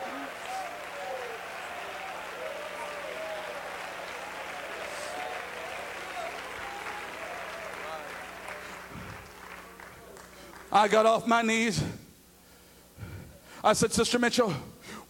[10.71, 11.83] I got off my knees.
[13.63, 14.53] I said, Sister Mitchell,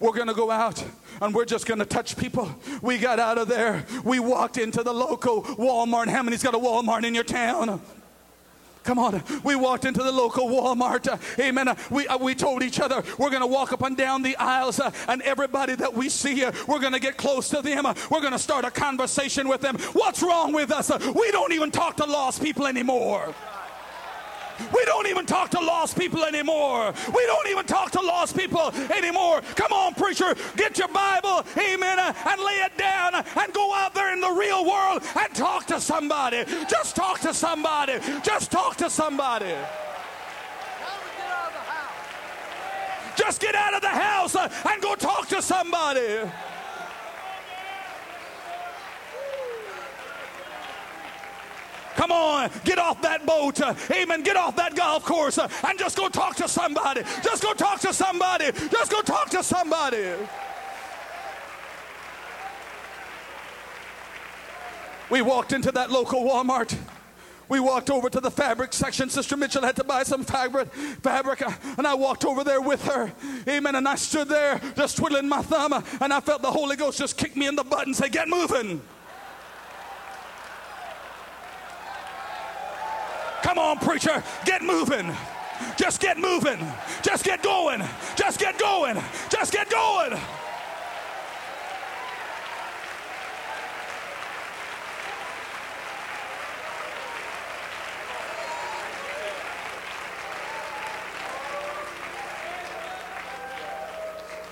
[0.04, 0.84] we're going to go out
[1.22, 2.54] and we're just going to touch people.
[2.82, 3.86] We got out of there.
[4.04, 6.10] We walked into the local Walmart.
[6.10, 7.82] How many's got a Walmart in your town?
[8.84, 9.24] Come on.
[9.46, 11.08] We walked into the local Walmart.
[11.40, 11.74] Amen.
[11.90, 14.78] we, uh, we told each other we're going to walk up and down the aisles
[14.78, 17.86] uh, and everybody that we see, uh, we're going to get close to them.
[18.12, 19.78] We're going to start a conversation with them.
[19.94, 20.92] What's wrong with us?
[21.16, 23.34] We don't even talk to lost people anymore.
[24.74, 26.94] We don't even talk to lost people anymore.
[27.14, 29.42] We don't even talk to lost people anymore.
[29.56, 34.14] Come on, preacher, get your Bible, amen, and lay it down and go out there
[34.14, 36.44] in the real world and talk to somebody.
[36.68, 38.00] Just talk to somebody.
[38.24, 39.54] Just talk to somebody.
[43.16, 46.20] Just get out of the house and go talk to somebody.
[52.04, 53.62] Come on, get off that boat.
[53.90, 54.24] Amen.
[54.24, 57.02] Get off that golf course and just go talk to somebody.
[57.24, 58.52] Just go talk to somebody.
[58.70, 60.12] Just go talk to somebody.
[65.10, 66.78] We walked into that local Walmart.
[67.48, 69.10] We walked over to the fabric section.
[69.10, 71.42] Sister Mitchell had to buy some fabric, fabric,
[71.78, 73.14] and I walked over there with her.
[73.48, 73.76] Amen.
[73.76, 77.16] And I stood there just twiddling my thumb, and I felt the Holy Ghost just
[77.16, 78.82] kick me in the butt and say, "Get moving."
[83.54, 85.16] Come on, preacher, get moving.
[85.78, 86.58] Just get moving.
[87.04, 87.84] Just get going.
[88.16, 88.98] Just get going.
[89.30, 90.20] Just get going.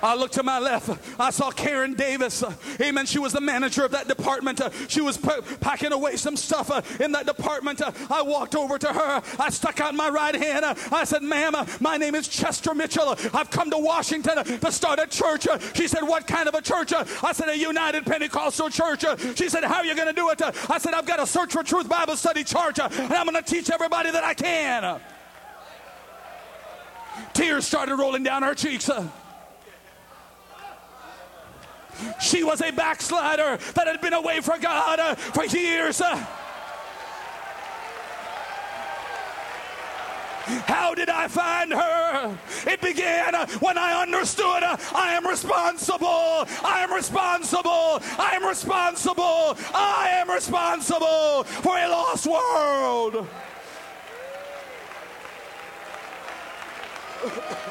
[0.02, 0.90] I looked to my left.
[1.20, 2.42] I saw Karen Davis.
[2.80, 3.06] Amen.
[3.06, 4.60] She was the manager of that department.
[4.88, 7.80] She was packing away some stuff uh, in that department.
[8.10, 9.22] I walked over to her.
[9.38, 10.64] I stuck out my right hand.
[10.64, 13.16] I said, Ma'am, my name is Chester Mitchell.
[13.32, 15.46] I've come to Washington to start a church.
[15.74, 16.92] She said, What kind of a church?
[16.92, 19.04] I said, A United Pentecostal church.
[19.36, 20.42] She said, How are you going to do it?
[20.42, 23.48] I said, I've got a Search for Truth Bible Study church, and I'm going to
[23.48, 25.00] teach everybody that I can.
[27.32, 28.90] Tears started rolling down her cheeks.
[32.20, 36.00] She was a backslider that had been away from God uh, for years.
[36.00, 36.16] Uh,
[40.66, 42.36] How did I find her?
[42.66, 46.46] It began uh, when I understood uh, I am responsible.
[46.64, 48.02] I am responsible.
[48.18, 49.56] I am responsible.
[49.72, 53.26] I am responsible for a lost world.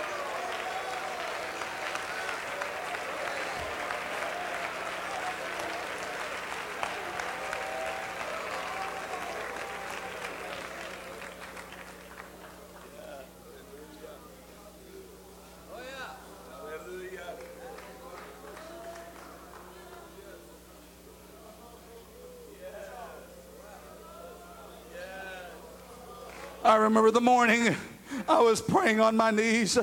[26.91, 27.73] remember the morning
[28.27, 29.79] I was praying on my knees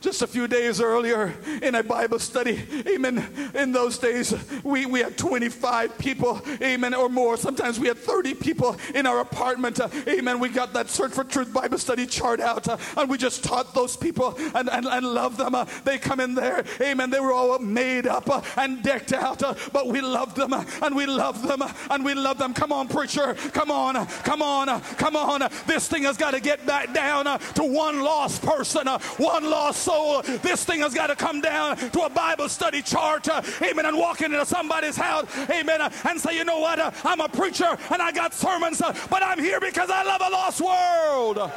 [0.00, 2.62] just a few days earlier in a Bible study.
[2.88, 3.52] Amen.
[3.54, 7.36] In those days, we, we had 25 people, amen, or more.
[7.36, 9.80] Sometimes we had 30 people in our apartment.
[9.80, 10.38] Uh, amen.
[10.38, 13.74] We got that Search for Truth Bible study chart out, uh, and we just taught
[13.74, 15.54] those people and, and, and loved them.
[15.54, 17.10] Uh, they come in there, amen.
[17.10, 20.64] They were all made up uh, and decked out, uh, but we loved them uh,
[20.82, 22.54] and we loved them and we loved them.
[22.54, 23.34] Come on, preacher.
[23.52, 24.06] Come on.
[24.06, 24.80] Come on.
[24.80, 25.40] Come on.
[25.66, 30.22] This thing has got to get back down to one lost person, one lost soul.
[30.22, 33.96] This thing has got to come down to a Bible study chart, uh, amen, and
[33.96, 37.76] walk into somebody's house, amen, uh, and say, you know what, uh, I'm a preacher
[37.90, 41.50] and I got sermons, but I'm here because I love a lost world.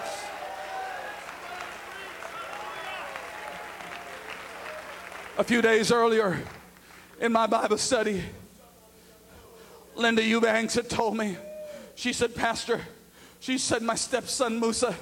[5.37, 6.41] A few days earlier
[7.19, 8.23] in my Bible study,
[9.95, 11.37] Linda Eubanks had told me,
[11.95, 12.81] she said, Pastor,
[13.39, 14.95] she said, my stepson Musa,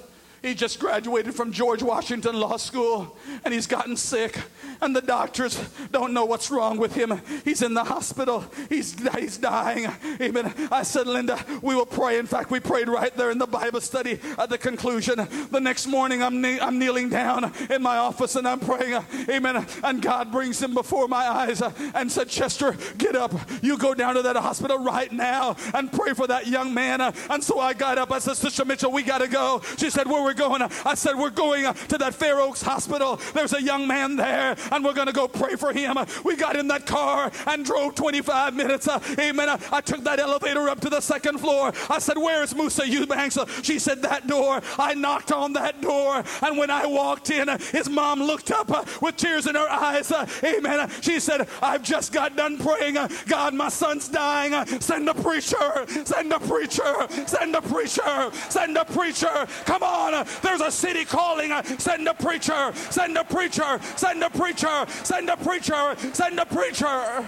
[0.44, 3.16] he just graduated from George Washington Law School
[3.46, 4.38] and he's gotten sick,
[4.82, 5.58] and the doctors
[5.92, 7.22] don't know what's wrong with him.
[7.46, 9.88] He's in the hospital, he's, he's dying.
[10.22, 10.54] Amen.
[10.70, 12.20] I said, Linda, we will pray.
[12.20, 15.26] In fact, we prayed right there in the Bible study at the conclusion.
[15.50, 19.02] The next morning, I'm, kne- I'm kneeling down in my office and I'm praying.
[19.30, 19.66] Amen.
[19.82, 21.62] And God brings him before my eyes
[21.96, 23.34] and said, Chester, get up.
[23.62, 27.00] You go down to that hospital right now and pray for that young man.
[27.02, 28.12] And so I got up.
[28.12, 29.62] I said, Sister Mitchell, we got to go.
[29.78, 30.62] She said, Where we going?
[30.62, 33.20] Uh, I said, We're going uh, to that Fair Oaks hospital.
[33.34, 35.98] There's a young man there, and we're going to go pray for him.
[36.24, 38.88] We got in that car and drove 25 minutes.
[38.88, 39.50] Uh, amen.
[39.72, 41.72] I took that elevator up to the second floor.
[41.90, 43.38] I said, Where's Musa Eubanks?
[43.62, 44.62] She said, That door.
[44.80, 48.70] I knocked on that door, and when I walked in, his mom looked up
[49.02, 50.12] with tears in her eyes.
[50.44, 50.90] Amen.
[51.02, 52.98] She said, I've just got done praying.
[53.28, 54.54] God, my son's dying.
[54.80, 55.86] Send a preacher.
[56.06, 57.08] Send a preacher.
[57.28, 58.32] Send a preacher.
[58.50, 59.48] Send a preacher.
[59.66, 60.23] Come on.
[60.42, 61.52] There's a city calling.
[61.52, 62.74] Uh, send a preacher.
[62.90, 63.80] Send a preacher.
[63.96, 64.86] Send a preacher.
[65.04, 65.96] Send a preacher.
[66.14, 67.26] Send a preacher.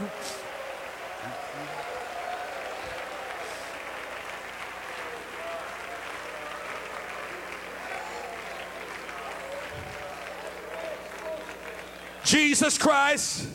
[12.26, 13.48] Jesus Christ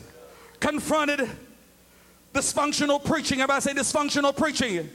[0.61, 1.29] confronted
[2.33, 3.41] dysfunctional preaching.
[3.41, 4.89] Everybody say dysfunctional preaching.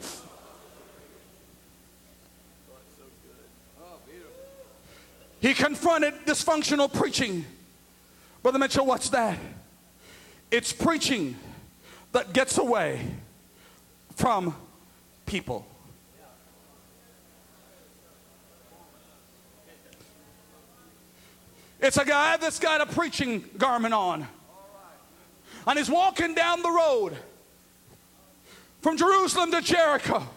[5.96, 7.46] Confronted dysfunctional preaching.
[8.42, 9.38] Brother Mitchell, what's that?
[10.50, 11.36] It's preaching
[12.12, 13.00] that gets away
[14.14, 14.54] from
[15.24, 15.66] people.
[21.80, 24.28] It's a guy that's got a preaching garment on.
[25.66, 27.16] And he's walking down the road
[28.82, 30.28] from Jerusalem to Jericho.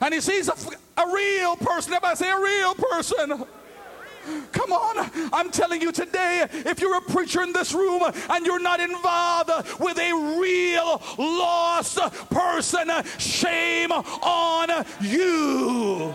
[0.00, 0.54] And he sees a,
[0.96, 1.92] a real person.
[1.92, 3.46] Everybody say a real person.
[4.52, 8.60] Come on, I'm telling you today, if you're a preacher in this room and you're
[8.60, 11.98] not involved with a real lost
[12.30, 16.14] person, shame on you.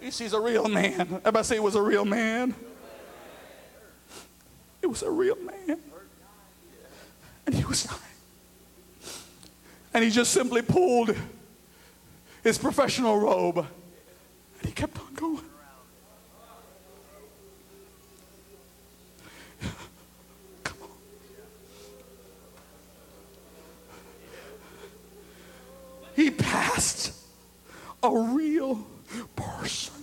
[0.00, 1.00] He sees a real man.
[1.00, 2.54] Everybody say it was a real man.
[4.80, 5.78] It was a real man.
[7.46, 8.09] And he was dying.
[9.92, 11.16] And he just simply pulled
[12.42, 15.44] his professional robe and he kept on going.
[26.16, 27.12] He passed
[28.02, 28.86] a real
[29.34, 30.00] person.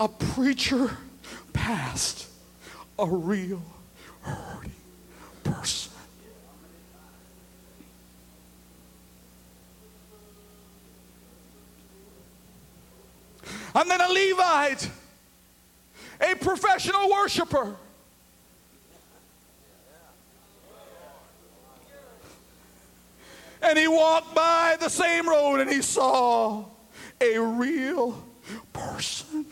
[0.00, 0.96] A preacher
[1.52, 2.26] passed
[2.98, 3.62] a real
[4.22, 4.72] hurting
[5.44, 5.92] person.
[13.74, 14.90] And then a Levite,
[16.18, 17.76] a professional worshiper.
[23.62, 26.64] And he walked by the same road and he saw
[27.20, 28.24] a real
[28.72, 29.44] person.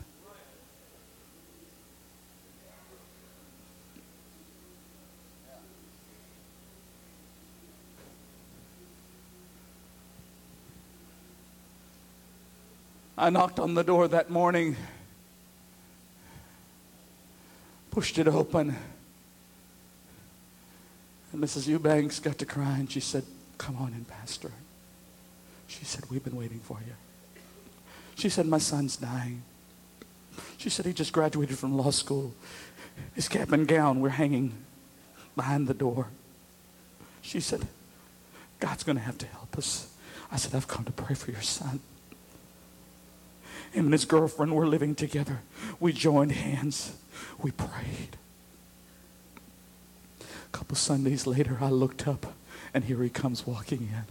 [13.29, 14.75] I knocked on the door that morning,
[17.91, 18.75] pushed it open,
[21.31, 21.69] and Mrs.
[21.69, 22.87] Eubanks got to crying.
[22.87, 23.25] She said,
[23.59, 24.51] Come on in, Pastor.
[25.67, 26.95] She said, We've been waiting for you.
[28.15, 29.43] She said, My son's dying.
[30.57, 32.33] She said, He just graduated from law school.
[33.13, 34.55] His cap and gown were hanging
[35.37, 36.07] behind the door.
[37.21, 37.69] She said,
[38.59, 39.95] God's going to have to help us.
[40.33, 41.81] I said, I've come to pray for your son.
[43.73, 45.41] Him and his girlfriend were living together.
[45.79, 46.97] We joined hands.
[47.41, 48.17] We prayed.
[50.21, 52.35] A couple Sundays later, I looked up,
[52.73, 54.05] and here he comes walking in.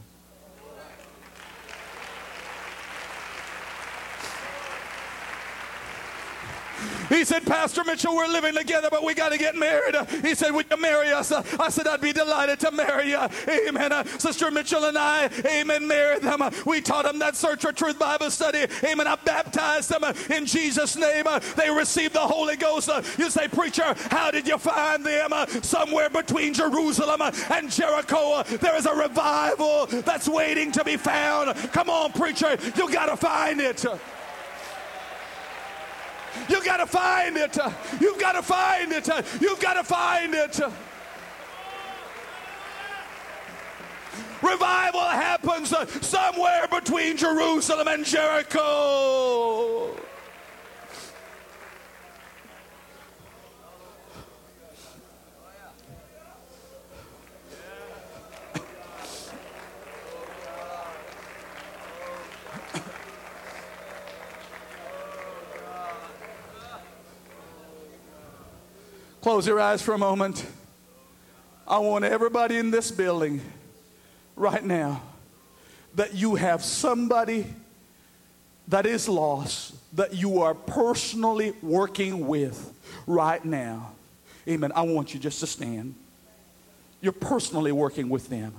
[7.17, 9.95] He said, Pastor Mitchell, we're living together, but we got to get married.
[10.21, 11.31] He said, Would you marry us?
[11.31, 13.27] I said, I'd be delighted to marry you.
[13.67, 13.91] Amen.
[13.91, 16.43] Uh, Sister Mitchell and I, amen, married them.
[16.43, 18.67] Uh, we taught them that Search for Truth Bible study.
[18.83, 19.07] Amen.
[19.07, 21.25] I baptized them uh, in Jesus' name.
[21.55, 22.87] They received the Holy Ghost.
[23.17, 25.31] You say, Preacher, how did you find them?
[25.63, 31.55] Somewhere between Jerusalem and Jericho, there is a revival that's waiting to be found.
[31.73, 33.83] Come on, preacher, you got to find it.
[36.49, 37.57] You got to find it.
[37.99, 39.07] You've got to find it.
[39.41, 40.59] You've got to find it.
[44.41, 45.73] Revival happens
[46.05, 49.95] somewhere between Jerusalem and Jericho.
[69.27, 70.45] Close your eyes for a moment.
[71.67, 73.41] I want everybody in this building
[74.37, 75.01] right now
[75.95, 77.45] that you have somebody
[78.69, 82.73] that is lost that you are personally working with
[83.05, 83.91] right now.
[84.47, 84.71] Amen.
[84.73, 85.95] I want you just to stand.
[87.01, 88.53] You're personally working with them.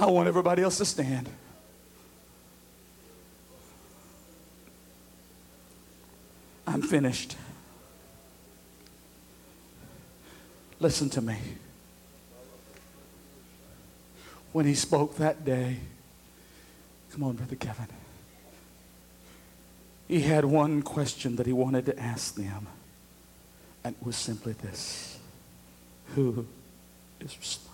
[0.00, 1.28] I want everybody else to stand.
[6.66, 7.36] I'm finished.
[10.78, 11.36] Listen to me.
[14.52, 15.76] When he spoke that day,
[17.12, 17.88] come on, Brother Kevin.
[20.08, 22.68] He had one question that he wanted to ask them,
[23.84, 25.18] and it was simply this
[26.14, 26.46] Who
[27.20, 27.69] is responsible?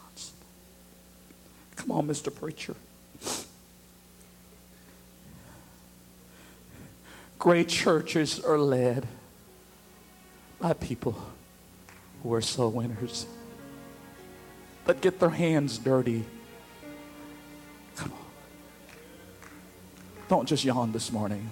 [1.87, 2.35] Come on, Mr.
[2.35, 2.75] Preacher.
[7.39, 9.07] Great churches are led
[10.59, 11.17] by people
[12.23, 13.27] who are soul winners
[14.87, 16.25] that get their hands dirty.
[17.95, 18.19] Come on.
[20.29, 21.49] Don't just yawn this morning.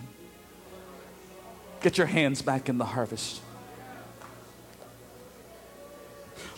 [1.80, 3.40] Get your hands back in the harvest.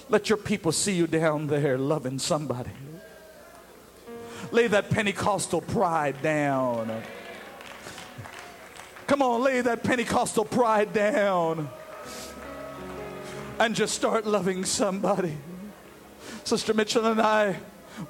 [0.09, 2.71] Let your people see you down there loving somebody.
[4.53, 7.03] Lay that Pentecostal pride down.
[9.07, 11.69] Come on, lay that Pentecostal pride down
[13.59, 15.37] and just start loving somebody.
[16.45, 17.57] Sister Mitchell and I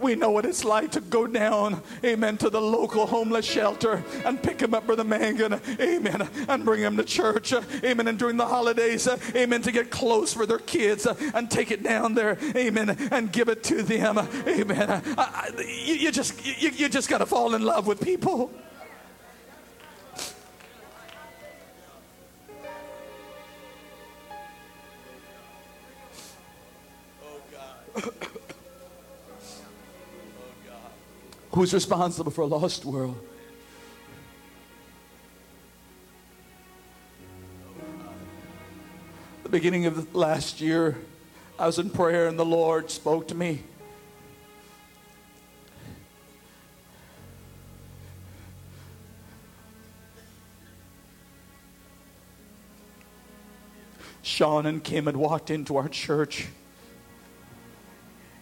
[0.01, 4.43] we know what it's like to go down, amen, to the local homeless shelter and
[4.43, 7.53] pick him up, Brother Mangan, amen, and bring him to church,
[7.85, 11.83] amen, and during the holidays, amen, to get clothes for their kids and take it
[11.83, 15.03] down there, amen, and give it to them, amen.
[15.59, 18.51] You, you, just, you, you just got to fall in love with people.
[31.57, 33.19] Who's responsible for a lost world.
[39.43, 40.99] The beginning of last year,
[41.59, 43.63] I was in prayer and the Lord spoke to me.
[54.21, 56.49] Sean and Kim had walked into our church.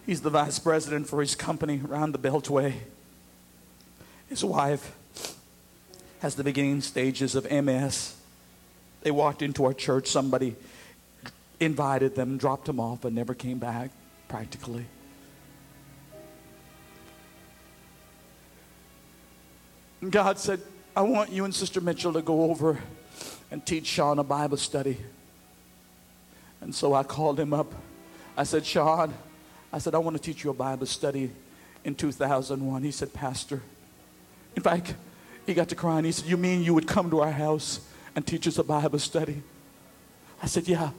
[0.04, 2.74] He's the vice president for his company around the Beltway.
[4.34, 4.96] His wife
[6.18, 8.16] has the beginning stages of MS.
[9.02, 10.56] They walked into our church, somebody
[11.60, 13.92] invited them, dropped them off, and never came back,
[14.26, 14.86] practically.
[20.10, 20.60] God said,
[20.96, 22.80] I want you and Sister Mitchell to go over
[23.52, 24.98] and teach Sean a Bible study.
[26.60, 27.72] And so I called him up.
[28.36, 29.14] I said, Sean,
[29.72, 31.30] I said, I want to teach you a Bible study
[31.84, 32.82] in 2001.
[32.82, 33.62] He said, Pastor,
[34.56, 34.94] in fact,
[35.46, 36.04] he got to crying.
[36.04, 37.80] He said, You mean you would come to our house
[38.14, 39.42] and teach us a Bible study?
[40.42, 40.90] I said, Yeah,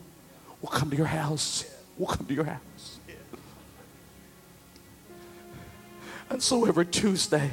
[0.62, 1.66] we'll come to your house.
[1.98, 3.00] We'll come to your house.
[6.30, 7.50] And so every Tuesday,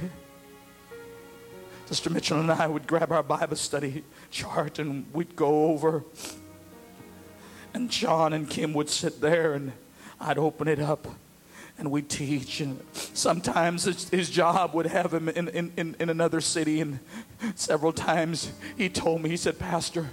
[1.86, 6.04] Sister Mitchell and I would grab our Bible study chart and we'd go over.
[7.74, 9.72] And John and Kim would sit there and
[10.18, 11.06] I'd open it up
[11.82, 12.60] and we'd teach.
[12.60, 16.80] And sometimes his job would have him in, in, in another city.
[16.80, 17.00] And
[17.56, 20.10] several times he told me, he said, Pastor,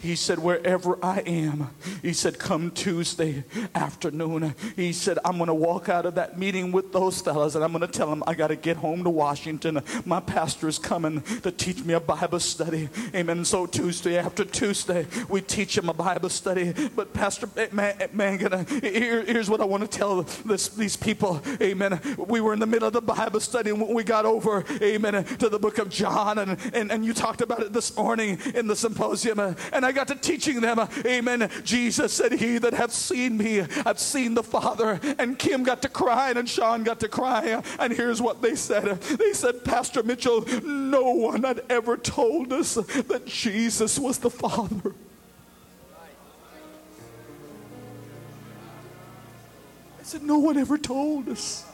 [0.00, 1.70] he said, wherever I am,
[2.02, 3.44] he said, come Tuesday
[3.74, 4.54] afternoon.
[4.76, 7.72] He said, I'm going to walk out of that meeting with those fellas and I'm
[7.72, 9.82] going to tell them I got to get home to Washington.
[10.04, 12.88] My pastor is coming to teach me a Bible study.
[13.14, 13.44] Amen.
[13.44, 16.74] So Tuesday after Tuesday, we teach him a Bible study.
[16.96, 18.38] But Pastor eh, man, eh, man
[18.80, 21.42] here, here's what I want to tell this, these people.
[21.60, 22.00] Amen.
[22.16, 25.48] We were in the middle of the Bible study and we got over, amen, to
[25.48, 26.38] the book of John.
[26.38, 29.38] And, and, and you talked about it this morning in the symposium.
[29.72, 31.50] And I I got to teaching them, amen.
[31.64, 35.00] Jesus said, He that hath seen me, I've seen the Father.
[35.18, 37.64] And Kim got to crying and Sean got to crying.
[37.76, 42.74] And here's what they said They said, Pastor Mitchell, no one had ever told us
[42.74, 44.94] that Jesus was the Father.
[49.98, 51.66] I said, No one ever told us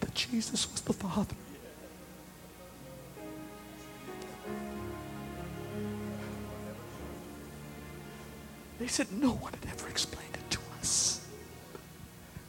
[0.00, 1.36] that Jesus was the Father.
[8.78, 11.26] They said no one had ever explained it to us.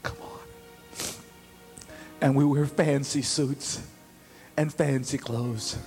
[0.04, 0.40] Come on.
[2.22, 3.82] And we wear fancy suits
[4.58, 5.78] and fancy clothes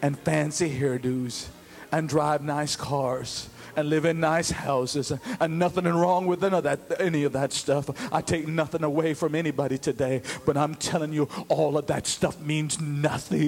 [0.00, 1.48] and fancy hairdos
[1.92, 6.80] and drive nice cars and live in nice houses and nothing wrong with of that
[7.00, 11.28] any of that stuff i take nothing away from anybody today but i'm telling you
[11.48, 13.40] all of that stuff means nothing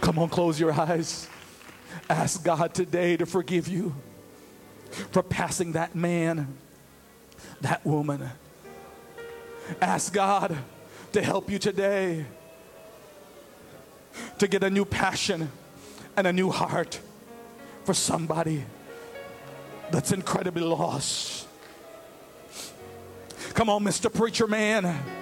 [0.00, 1.28] Come on, close your eyes.
[2.08, 3.94] Ask God today to forgive you
[5.10, 6.56] for passing that man,
[7.60, 8.28] that woman.
[9.80, 10.56] Ask God
[11.12, 12.26] to help you today
[14.38, 15.50] to get a new passion
[16.16, 17.00] and a new heart
[17.84, 18.64] for somebody
[19.90, 21.46] that's incredibly lost.
[23.54, 24.12] Come on, Mr.
[24.12, 25.21] Preacher Man.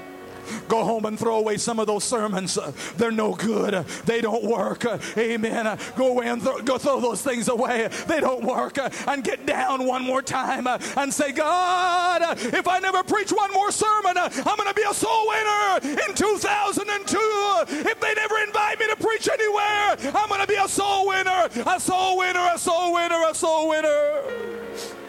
[0.68, 2.58] Go home and throw away some of those sermons.
[2.96, 3.84] They're no good.
[4.04, 4.84] They don't work.
[5.16, 5.78] Amen.
[5.96, 7.88] Go away and th- go throw those things away.
[8.06, 8.78] They don't work.
[9.06, 13.70] And get down one more time and say, God, if I never preach one more
[13.70, 17.18] sermon, I'm going to be a soul winner in 2002.
[17.68, 21.48] If they never invite me to preach anywhere, I'm going to be a soul winner,
[21.66, 24.99] a soul winner, a soul winner, a soul winner.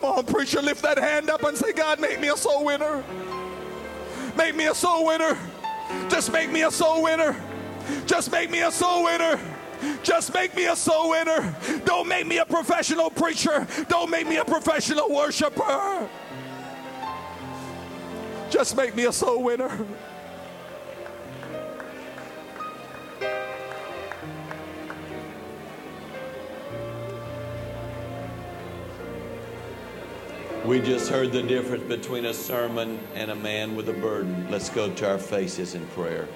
[0.00, 3.02] Come on, preacher, lift that hand up and say, God, make me a soul winner.
[4.36, 5.38] Make me a soul winner.
[6.10, 7.34] Just make me a soul winner.
[8.04, 9.40] Just make me a soul winner.
[10.02, 11.56] Just make me a soul winner.
[11.86, 13.66] Don't make me a professional preacher.
[13.88, 16.06] Don't make me a professional worshiper.
[18.50, 19.86] Just make me a soul winner.
[30.66, 34.50] We just heard the difference between a sermon and a man with a burden.
[34.50, 36.26] Let's go to our faces in prayer.